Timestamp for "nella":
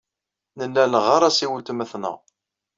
0.57-0.83